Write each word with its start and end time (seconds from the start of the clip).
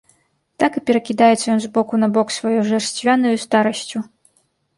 Так 0.61 0.71
і 0.77 0.81
перакідаецца 0.87 1.45
ён 1.55 1.59
з 1.65 1.69
боку 1.75 1.93
на 2.05 2.09
бок 2.15 2.33
сваёй 2.37 2.59
жарсцвянаю 2.71 3.35
старасцю. 3.45 3.97